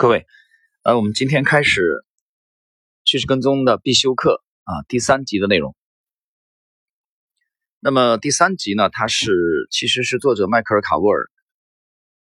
[0.00, 0.26] 各位，
[0.82, 2.06] 呃，我们今天开始
[3.04, 5.76] 趋势跟踪的必修课啊，第三集的内容。
[7.80, 11.30] 那么第三集呢，它是其实是作者迈克尔·卡沃尔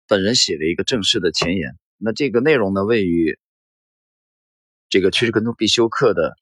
[0.07, 1.79] 本人写的一个正式的前言。
[1.97, 3.39] 那这个内容呢，位于
[4.91, 6.37] 这个趋势跟踪必修课的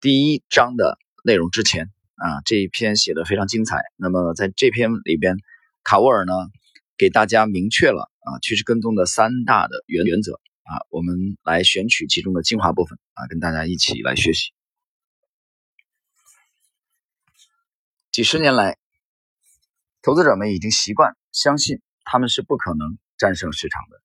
[0.00, 2.40] 第一章的内容之前啊。
[2.46, 3.82] 这一篇写的非常精彩。
[3.96, 5.36] 那么在这篇里边，
[5.84, 6.32] 卡沃尔呢
[7.00, 8.10] 给大家明确了。
[8.20, 14.52] 啊，趋势跟踪的三大的原原则啊，我们来选取其中的精华部分啊，跟大家一起来学习。
[18.12, 18.76] 几十年来，
[20.02, 24.02] 投资者们已经习惯相信他们是不可能战胜市场的。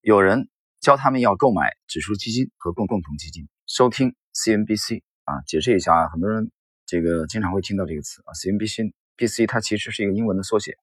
[0.00, 0.48] 有人
[0.80, 3.48] 教他们要购买指数基金和共共同基金。
[3.68, 6.50] 收听 CNBC 啊，解释一下啊，很多人
[6.86, 10.76] 这个经常会听到这个词啊，CNBC，BC 它其实是一个英文的缩写。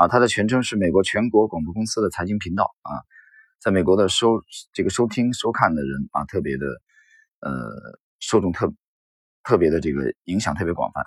[0.00, 3.04] 啊，它的全称是美国全国广播公司的财经频道啊，
[3.60, 4.42] 在美国的收
[4.72, 6.66] 这个收听收看的人啊，特别的
[7.40, 8.72] 呃受众特
[9.42, 11.04] 特别的这个影响特别广泛。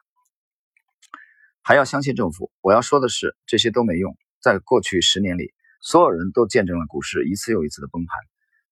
[1.63, 2.51] 还要相信政府。
[2.61, 4.15] 我要说的是，这些都没用。
[4.39, 8.15] 在过去十年里，所有人都见证了股市一次又一次的崩盘，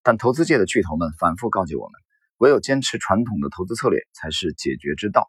[0.03, 1.94] 但投资界的巨头们反复告诫我们，
[2.38, 5.27] 唯有坚持传统的投资策略才是解决之道。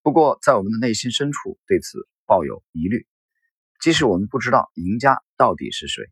[0.00, 3.04] 不过，在我们的内心深处，对此抱有疑虑。
[3.82, 6.04] 即使我们不知道赢家到底是谁，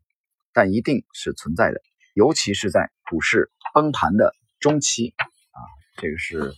[0.51, 1.81] 但一定是存在的，
[2.13, 5.13] 尤其是在股市崩盘的中期
[5.51, 5.59] 啊。
[5.95, 6.53] 这个是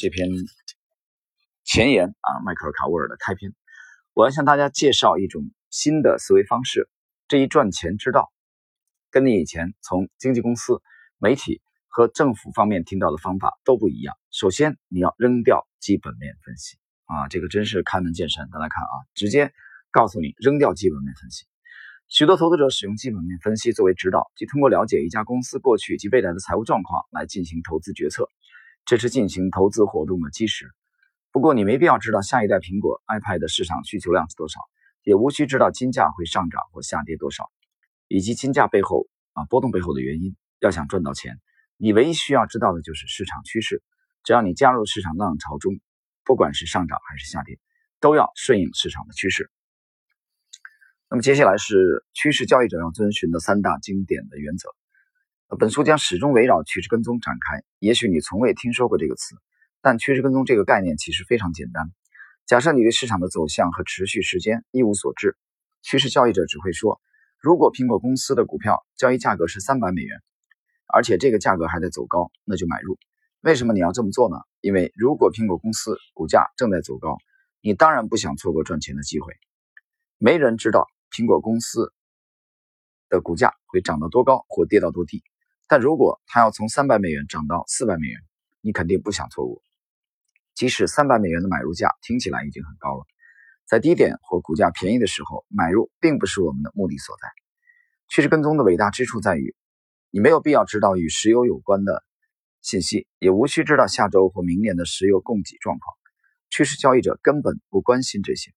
[0.00, 0.28] 这篇
[1.62, 3.54] 前言啊，迈克尔·卡沃尔的开篇。
[4.14, 6.88] 我要向大家介绍一种新的思维方式，
[7.28, 8.32] 这一赚钱之道，
[9.12, 10.82] 跟你以前从经纪公司、
[11.18, 14.16] 媒体和政府方面听到的方法都不一样。
[14.32, 18.50] 首先，你要扔掉基本面分析啊，这个真是开门见山。
[18.50, 19.52] 大家看啊，直接。
[19.98, 21.44] 告诉你扔掉基本面分析。
[22.06, 28.28] 许多投资者使用基本面分析作为指导，即通过了解一家公司过去及未来的财务状况来进行投资决策，
[28.84, 30.70] 这是进行投资活动的基石。
[31.32, 34.60] 不过，你没必要知道下一代苹果 iPad 的市场需求量是多少，
[35.02, 37.50] 也无需知道金价会上涨或下跌多少，
[38.06, 40.36] 以及金价背后啊波动背后的原因。
[40.60, 41.40] 要想赚到钱，
[41.76, 43.82] 你唯一需要知道的就是市场趋势。
[44.22, 45.80] 只要你加入市场浪潮中，
[46.22, 47.58] 不管是上涨还是下跌，
[47.98, 49.50] 都要顺应市场的趋势。
[51.10, 54.68] 那么接下来是趋势交易者要遵循的三大经典的原则。
[55.58, 57.64] 本书将始终围绕趋势跟踪展开。
[57.78, 59.34] 也许你从未听说过这个词，
[59.80, 61.90] 但趋势跟踪这个概念其实非常简单。
[62.44, 65.34] 假设你对市场的走向和持续时间一无所知，
[65.80, 67.00] 趋势交易者只会说：
[67.40, 70.18] 如果苹果公司的股票交易价格是三百美元，
[70.92, 72.98] 而且这个价格还在走高，那就买入。
[73.40, 74.36] 为什么你要这么做呢？
[74.60, 77.16] 因为如果苹果公司股价正在走高，
[77.62, 79.32] 你当然不想错过赚钱的机会。
[80.18, 80.86] 没人知道。
[81.10, 81.92] 苹果公司
[83.08, 85.22] 的股价会涨到多高或跌到多低，
[85.66, 88.20] 但如果它要从三百美元涨到四百美元，
[88.60, 89.62] 你肯定不想错过。
[90.54, 93.06] 即使三百美元的买入价听起来已经很高了，
[93.66, 97.28] 在低点或股价便宜的时候买入，并不是我们的目的所在。
[98.08, 99.54] 趋势跟踪的伟大之处在于，
[100.10, 102.02] 你没有必要知道与石油有关的
[102.60, 105.96] 信息，也无需知道下周或明年的石油供给状况。
[106.50, 108.52] 趋势交易者根本不关心这些。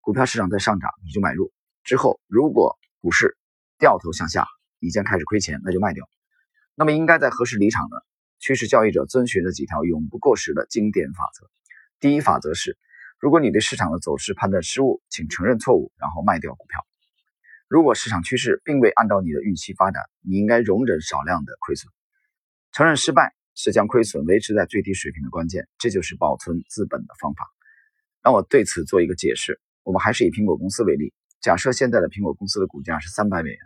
[0.00, 1.52] 股票市场在上涨，你就买入。
[1.86, 3.38] 之后，如果股市
[3.78, 4.44] 掉头向下，
[4.80, 6.04] 已经开始亏钱，那就卖掉。
[6.74, 7.96] 那么，应该在何时离场呢？
[8.40, 11.48] 趋势交易者遵循着几条永不过时的经典法则。
[12.00, 12.76] 第一法则是：
[13.20, 16.84] 如果你对市场的走势判断失误，请承认错误，然后卖掉股票。
[17.68, 21.92] 如果市场趋势并未按照你的预期发展，你应该容忍少量的亏损。
[22.72, 27.46] 承认失败是将亏损维持在最低水平的关键，这就是保存资本的方法。
[28.24, 29.60] 让我对此做一个解释。
[29.84, 31.14] 我们还是以苹果公司为例。
[31.40, 33.58] 假设现在的苹果公司的股价是三百美元，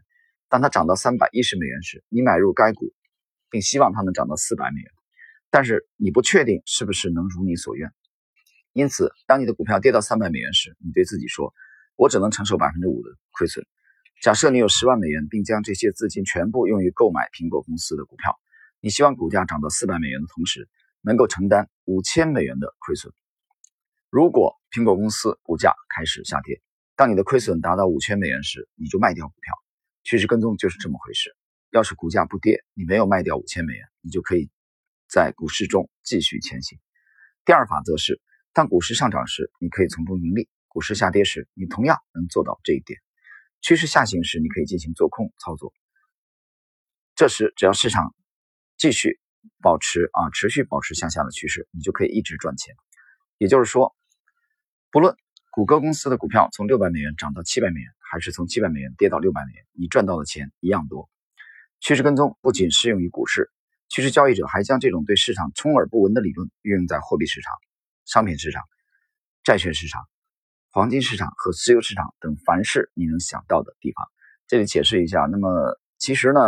[0.49, 2.93] 当它涨到三百一十美元时，你买入该股，
[3.49, 4.91] 并希望它能涨到四百美元，
[5.51, 7.91] 但是你不确定是不是能如你所愿。
[8.73, 11.53] 因此，当你的股票跌到三百美元时，你对自己说
[11.97, 13.67] ：“我只能承受百分之五的亏损。”
[14.23, 18.39] 假设你有十万美元，并将这些资金全部用于购买苹果公司的股票，
[18.81, 20.69] 你希望股价涨到四百美元的同时，
[21.01, 23.13] 能够承担五千美元的亏损。
[24.11, 26.61] 如果苹果公司股价开始下跌，
[27.01, 29.55] 当你的亏损达到五千美元时，你就卖掉股票。
[30.03, 31.35] 趋势跟踪就是这么回事。
[31.71, 34.51] 要是股价不跌，你没有卖掉五千美元，你就可以
[35.09, 36.79] 在股市中继续前行。
[37.47, 38.21] 第二法则是，
[38.53, 43.01] 当股市上涨时，你可以从中盈利；股市下跌时，你同样能做到这一点。
[43.63, 45.73] 趋势下行时，你可以进行做空操作。
[47.15, 48.15] 这时，只要市场
[48.77, 49.19] 继续
[49.63, 52.75] 保持啊持续保持向下的趋势，你就可以一直赚钱。
[53.39, 53.97] 也就是说，
[54.91, 55.17] 不论。
[55.53, 61.11] 谷歌公司的股票从六百美元涨到七百美元，还是从七百美元跌到六百美元，你赚到的钱一样多。
[61.81, 63.51] 趋势跟踪不仅适用于股市，
[63.89, 67.53] 趋势交易者还将这种对市场充耳不闻的理论运用在货币市场、
[68.05, 68.63] 商品市场、
[69.43, 70.07] 债券市场、
[70.71, 74.07] 黄金市场和石油市场等凡是你能想到的地方。
[74.47, 76.41] 这里解释一下，那么其实呢，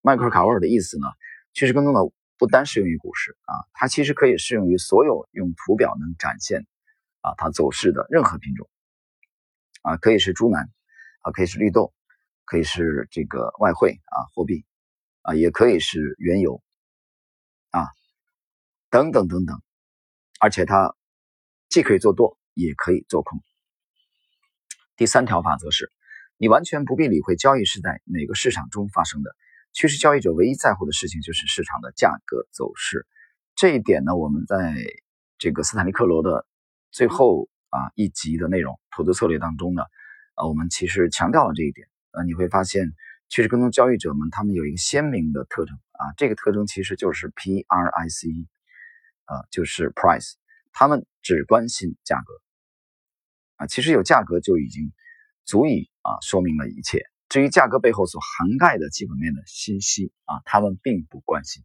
[0.00, 1.08] 迈克尔·卡沃尔的意思呢，
[1.54, 2.00] 趋势跟踪呢
[2.38, 6.68] 不单适用于股市啊，它其实可以适用于所有用图表能展现
[7.28, 8.68] 啊它走势的任何品种
[9.82, 10.70] 啊，可以是猪腩
[11.20, 11.92] 啊，可以是绿豆。
[12.50, 14.64] 可以是这个外汇啊，货币
[15.20, 16.62] 啊，也可以是原油
[17.68, 17.88] 啊，
[18.88, 19.60] 等等等等，
[20.40, 20.96] 而且它
[21.68, 23.38] 既可以做多，也可以做空。
[24.96, 25.92] 第三条法则是，
[26.38, 29.36] 你完全不必理会交易是在哪个市场中发生的。
[29.74, 33.06] 趋势交易者唯一在乎的事情就是市场的价格走势。
[33.56, 34.74] 这一点呢，我们在
[35.36, 36.46] 这个斯坦利克罗的
[36.98, 39.84] 最后啊一集的内容投资策略当中呢，
[40.34, 41.86] 啊，我们其实强调了这一点。
[42.10, 42.92] 呃，你会发现，
[43.28, 48.48] 趋势跟踪交易者们，他们有一个鲜明的特征啊，这个特征其实就是 P R I C E，
[49.26, 50.32] 啊，就是 price，
[50.72, 52.32] 他们只关心价格，
[53.58, 54.92] 啊，其实有价格就已经
[55.44, 57.04] 足以啊说明了一切。
[57.28, 61.62] 至于价格背后所涵盖的基本面的信息啊，他们并不关心，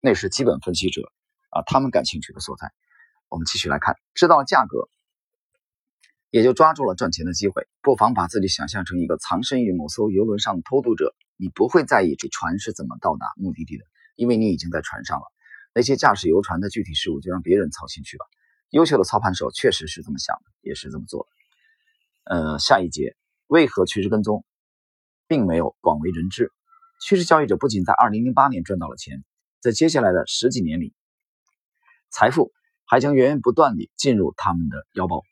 [0.00, 1.10] 那是基本分析者
[1.48, 2.70] 啊他们感兴趣的所在。
[3.30, 4.88] 我们继续来看，知道了价格。
[6.30, 7.66] 也就抓住了赚钱的机会。
[7.82, 13.84] 不妨把自己想象成一个藏身于某艘游轮上的偷渡者，你不会在意这船是怎么到达目的地的，
[14.14, 15.24] 因为你已经在船上了。
[15.74, 18.26] 那些驾驶游船的具体事务就让别人操心去吧。
[18.70, 21.26] 优秀的操盘手确实是这么想的，也是这么做
[22.26, 22.36] 的。
[22.36, 23.16] 呃，下一节
[23.48, 24.44] 为何趋势跟踪
[25.26, 26.52] 并没有广为人知？
[27.02, 29.24] 趋势交易者不仅在2008年赚到了钱，
[29.60, 30.94] 在接下来的十几年里，
[32.10, 32.52] 财富
[32.90, 35.22] 还将源源不断地进入他们的腰包。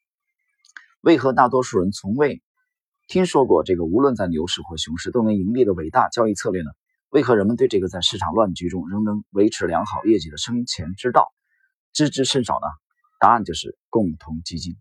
[1.00, 2.40] 为何大多数人从未
[3.08, 6.70] 听说过这个无论在牛市或熊市都能盈利的伟大交易策略呢？
[7.08, 11.26] 为何人们对这个在市场乱局中仍能维持良好业绩的生钱之道
[11.92, 12.68] 知之甚少呢？
[13.18, 14.76] 答案就是共同基金。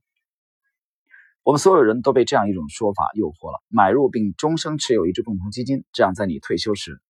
[1.41, 7.01] 我们所有人都被这样一种说法诱惑了：买入并终生持有一只共同基金，这样在你退休时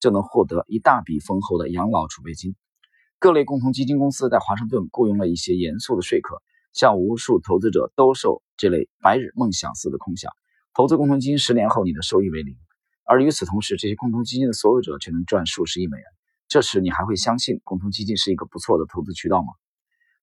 [0.00, 2.56] 就能获得一大笔丰厚的养老储备金。
[3.22, 6.42] 各类共同基金公司在华盛顿雇佣了一些严肃的说客。
[6.72, 10.32] 向无数投资者兜售这类白日梦想似的空想，
[10.74, 12.56] 投资共同基金十年后你的收益为零，
[13.04, 16.04] 而与此同时，这些共同基金的所有者却能赚数十亿美元。
[16.48, 19.52] 这时你还会相信共同基金是一个不错的投资渠道吗？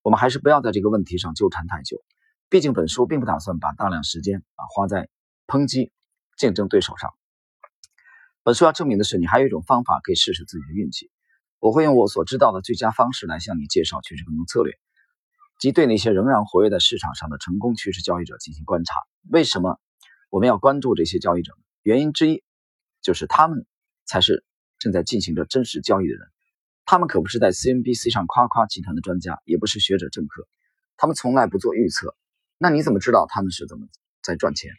[0.02, 2.02] 我们还是不要在这个问题上纠缠太久，
[2.50, 5.08] 毕竟本书并不打算把大量时间啊花在
[5.46, 5.92] 抨击
[6.36, 7.12] 竞争对手上。
[8.42, 11.12] 本书要证明的是，你还有一种方法可以试试自己的运气。
[11.60, 14.74] 我会用我所知道的最佳方式来向你介绍趋势跟踪策略。
[15.60, 18.94] 即对那些仍然活跃在市场上的成功趋势交易者进行观察。
[19.30, 19.78] 为什么
[20.30, 21.54] 我们要关注这些交易者？
[21.84, 22.44] 原因之一
[23.02, 23.66] 就是他们
[24.06, 24.46] 才是
[24.78, 26.28] 正在进行着真实交易的人。
[26.86, 30.48] 他们可不是在 CNBC 上夸夸其谈的专家，也不是学者政客。
[30.96, 32.16] 他们从来不做预测。
[32.58, 33.88] 那你怎么知道他们是怎么
[34.24, 34.72] 在赚钱？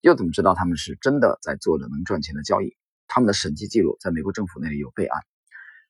[0.00, 2.76] 又怎么知道他们是真的在做着能赚钱的交易？
[3.06, 5.22] 他们的审计记录在美国政府那里有备案。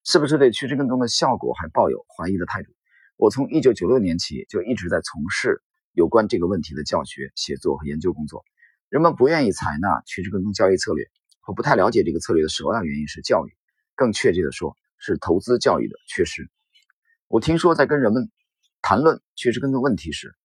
[0.05, 2.71] 是不是对趋势跟踪的效果还抱有怀疑的态度？
[3.17, 5.62] 我从一九九六年起就一直在从事
[5.93, 8.45] 有关这个问题的教学、写作和研究工作。
[8.91, 11.06] 人们不愿意采纳趋势跟踪交易策略，
[11.41, 13.56] 和不太了解这个策略的首要原因是教育，
[13.95, 16.50] 更确切的说，是投资教育的缺失。
[17.28, 18.31] 我听说，在跟人们
[18.83, 20.37] 谈论趋势跟踪问题时，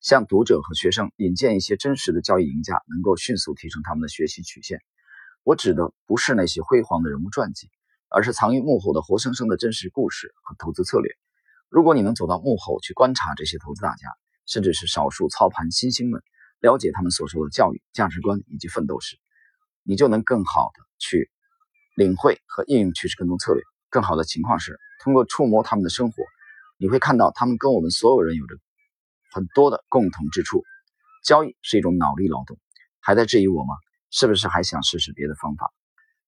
[0.00, 4.80] 向读者和学生引荐一些真实的交易赢家，能够迅速提升他们的学习曲线。
[5.42, 7.70] 我指的不是那些辉煌的人物传记，
[8.12, 11.10] 而是藏于幕后的活生生的真实故事和投资策略。
[11.68, 14.08] 如果你能走到幕后去观察这些投资大家，
[14.46, 16.22] 甚至是少数操盘新星们，
[16.60, 19.16] 了解他们所受的教育、价值观以及奋斗史，
[19.82, 21.30] 你就能更好的去
[21.96, 23.62] 领会和应用趋势跟踪策略。
[23.88, 26.22] 更好的情况是，通过触摸他们的生活，
[26.78, 28.56] 你会看到他们跟我们所有人有着
[29.32, 30.62] 很多的共同之处。
[31.24, 32.58] 交易是一种脑力劳动，
[33.00, 33.74] 还在质疑我吗？
[34.10, 35.72] 是不是还想试试别的方法？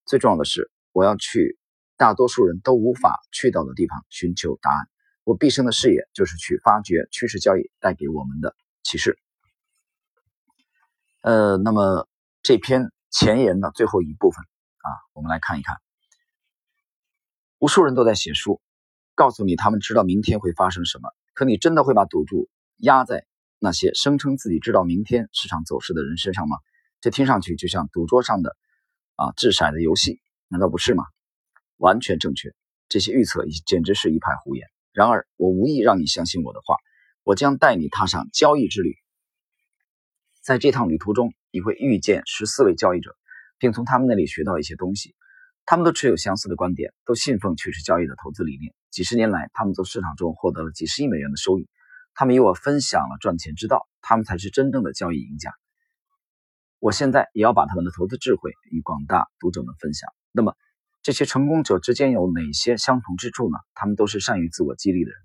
[0.06, 1.58] 最重要的是，我要去
[1.96, 4.88] 大多数人都无法去到的地方寻求答案。
[5.24, 9.18] 我毕生的事业就是去发掘趋势交易带给我们的启示。
[11.22, 12.08] 呃，那么
[12.42, 15.76] 这篇前言的最后一部分啊，我们来看一看。
[17.58, 18.60] 无数人都在写书，
[19.14, 23.24] 告诉你他们知道明天会发生什么，可你真的会把赌注压在
[23.58, 26.58] 那些声称自己知道明天市场走势的人身上吗？
[27.00, 28.54] 这听上去就像赌桌上的
[29.14, 31.04] 啊掷骰的游戏，难道不是吗？
[31.76, 32.54] 完全正确，
[32.88, 34.66] 这些预测简直是一派胡言。
[34.92, 36.76] 然而，我无意让你相信我的话。
[37.22, 38.96] 我将带你踏上交易之旅。
[40.42, 43.16] 在这趟旅途中，你会遇见十四位交易者，
[43.58, 45.14] 并从他们那里学到一些东西。
[45.64, 48.74] 他们都持有相似的观点，都信奉趋势交易的投资理念。
[48.90, 51.66] 几十年来，他们从市场中获得了几十亿美元的收益。
[52.12, 55.50] 他们与我分享了赚钱之道，他们才是真正的交易赢家。
[56.78, 60.10] 我现在也要把他们的投资智慧与广大读者们分享。
[60.30, 60.54] 那么，
[61.04, 63.58] 这些成功者之间有哪些相同之处呢？
[63.74, 65.20] 他们都是善于自我激励的人，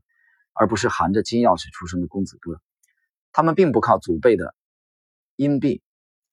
[0.53, 2.59] 而不是含着金钥匙出生的公子哥。
[3.31, 4.53] 他们并不靠祖辈的
[5.38, 5.81] 阴币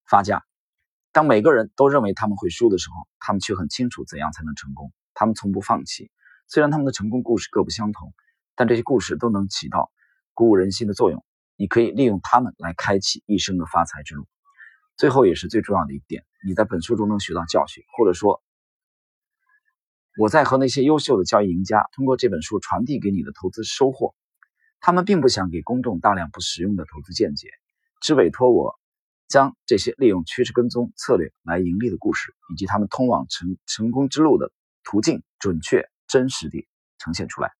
[0.04, 0.44] 发家。
[1.12, 4.92] 当每个人都认为他们会输的时候，他们却很清楚怎样才能成功。
[5.14, 6.10] 他们从不放弃。
[6.48, 8.12] 虽然他们的成功故事各不相同，
[8.56, 9.92] 但这些故事都能起到
[10.34, 11.24] 鼓舞人心的作用。
[11.54, 14.26] 你可以利用他们来开启一生的发财之路。
[14.96, 18.42] 最后也是最重要的一点，你在本书中能学到教训，或者说，
[20.18, 24.14] 我在和那些优秀的交易赢家通过这本书传递给你的投资收获。
[24.80, 27.48] 他们并不想给公众大量不实用的投资见解，
[28.00, 28.78] 只委托我
[29.28, 34.52] 将这些利用趋势跟踪策略来盈利的故事，以及他们通往成成功之路的
[34.84, 35.88] 途径，准确。
[36.08, 36.68] 真实地
[36.98, 37.50] 呈现出来。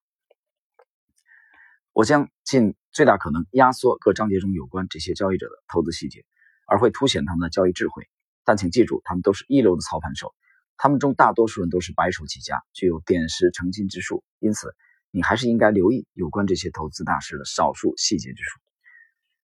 [1.93, 6.25] 我将尽最大可能压缩各章节中有关这些交易者的投资细节，
[6.69, 8.09] 而会凸显他们的交易智慧。
[8.45, 10.33] 但请记住，他们都是一流的操盘手，
[10.77, 14.25] 他们中大多数人都是白手起家，具有点石成金之术。
[14.39, 14.75] 因此，
[15.11, 18.61] 你还是应该留意有关这些投资大师的少数细节之处。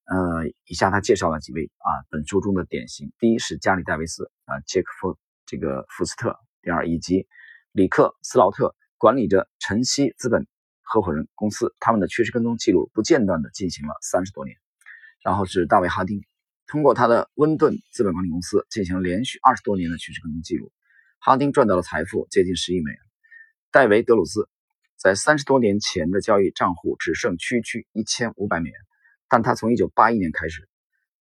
[0.04, 7.26] 呃，以下他介绍了几位啊，本书中的典型：第一是加里·戴维斯啊，杰克·福这个福斯特；第二，以及
[7.72, 8.74] 里克·斯劳特。
[8.98, 10.46] 管理着晨曦资本
[10.80, 14.56] 合伙人公司，他们的趋势跟踪记录不间断地进行了三十多年。
[15.24, 16.22] 然后是大卫·哈丁，
[16.68, 20.70] 通过他的温顿资本管理公司进行连续二十多年的趋势跟踪记录，
[21.24, 22.98] 哈丁赚到了财富接近十亿美元。
[23.70, 24.48] 戴维·德鲁兹
[24.96, 28.76] 在三十多年前的交易账户只剩区区一千五百美元，
[29.28, 30.68] 但他从一九八一年开始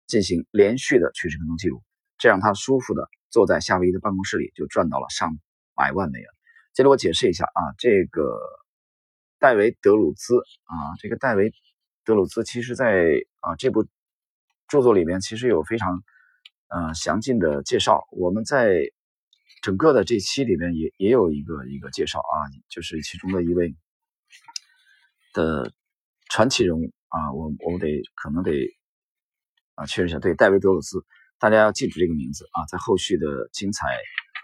[0.07, 1.83] 进行连续的趋势跟踪记录，
[2.17, 5.37] 这让他舒服地坐在夏威夷的办公室里就赚到了上
[5.75, 6.28] 百万美元。
[6.75, 8.38] 接着我解释一下啊，这个
[9.40, 11.50] 戴维·德鲁兹啊，这个戴维·
[12.05, 13.85] 德鲁兹，其实在啊这部
[14.69, 16.05] 著作里面其实有非常
[16.69, 18.07] 呃详尽的介绍。
[18.12, 18.93] 我们在
[19.62, 22.35] 整个的这期里面也也有一个一个介绍啊，
[22.69, 23.75] 就是其中的一位
[25.35, 25.73] 的
[26.31, 28.53] 传奇人物啊，我我们得可能得
[29.75, 31.05] 啊确认一下，对，戴维·德鲁斯，
[31.38, 33.88] 大家要记住这个名字啊，在后续的精彩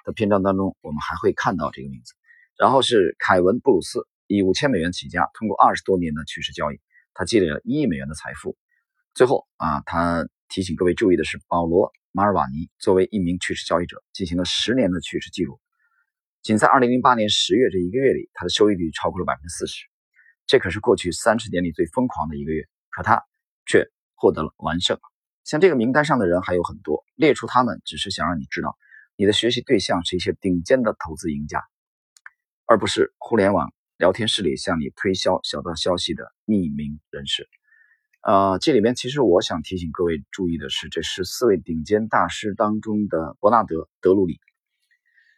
[0.04, 2.14] 的篇章当中，我们还会看到这个名字。
[2.56, 6.80] 然后是凯文·布鲁斯，以五千美元起家，通过二十多年的趋势交易，
[7.12, 8.56] 他积累了一亿美元的财富。
[9.12, 15.60] 最后啊，他提醒各位注意的是，保罗·马尔瓦尼作为一名趋势交易者，进行了十年的趋势记录，
[16.42, 19.84] 仅在二零零八年十月这一个月里，他的收益率超过了百分之四十。
[20.46, 23.20] 这可是过去三十年里最疯狂的一个月，可他
[23.66, 24.96] 却获得了完胜。
[25.42, 28.78] 像这个名单上的人还有很多，列出他们只是想让你知道，
[29.16, 31.64] 你的学习对象是一些顶尖的投资赢家。
[32.64, 37.48] 而不是互联网聊天室里向你推销小道消息的匿名人士。
[38.26, 44.40] 呃，这里面其实我想提醒各位注意的是，这十四位顶尖大师当中的伯纳德·德鲁里。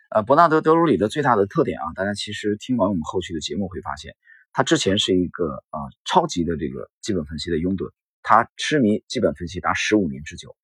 [0.09, 4.15] 呃，伯纳德·德鲁里的最大的特点啊，大家其实听完我们后续的节目会发现，
[4.53, 7.91] 他之前是一个啊超级的这个基本分析的拥趸，
[8.23, 10.55] 他痴迷基本分析达十五年之久，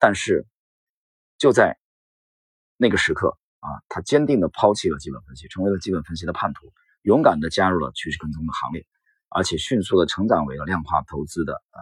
[0.00, 0.44] 但是
[1.38, 1.78] 就在
[2.76, 3.38] 那个时刻。
[3.60, 6.72] 啊，他坚定地抛弃了基本分析，成为了基本分析的叛徒，
[7.02, 8.86] 勇敢地加入了趋势跟踪的行列，
[9.30, 11.78] 而且迅速地成长为了量化投资的啊，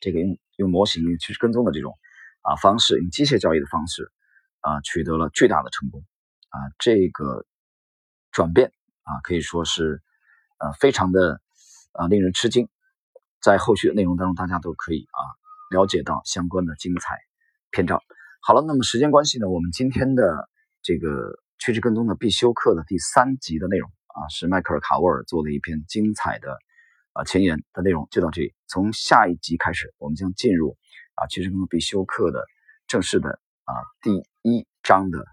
[0.00, 1.96] 这个用用模型、去跟踪的这种
[2.42, 4.10] 啊方式，用机械交易的方式
[4.60, 6.04] 啊，取得了巨大的成功
[6.48, 6.58] 啊。
[6.78, 7.46] 这个
[8.32, 8.72] 转变
[9.02, 10.02] 啊，可以说是
[10.58, 11.40] 呃非常的
[11.92, 12.68] 啊令人吃惊。
[13.40, 15.20] 在后续的内容当中，大家都可以啊
[15.70, 17.18] 了解到相关的精彩
[17.70, 18.02] 篇章。
[18.40, 20.48] 好了，那么时间关系呢，我们今天的。
[20.82, 26.56] 这个趋势跟踪的必修课的第三集的内容啊，是迈克尔·卡沃尔做的一篇精彩的
[27.12, 28.54] 啊前言的内容，就到这里。
[28.66, 30.76] 从下一集开始，我们将进入
[31.16, 32.44] 啊其实跟必修课的
[32.86, 35.24] 正式的啊第一章的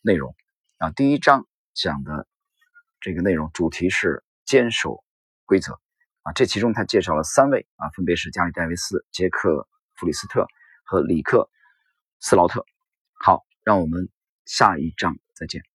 [0.00, 0.34] 内容
[0.78, 0.90] 啊。
[0.90, 2.26] 第一章讲的
[3.00, 5.04] 这个内容主题是坚守
[5.44, 5.78] 规则
[6.22, 9.50] 啊，这其中他介绍了三位啊，分别是加里·戴维斯、杰克·
[9.96, 10.46] 弗里斯特
[10.84, 11.38] 和里克·
[12.20, 12.64] 斯劳特。
[13.22, 14.08] 好，让我们。
[14.46, 15.73] 下一章再见。